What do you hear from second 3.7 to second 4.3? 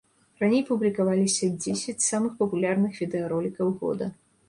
года.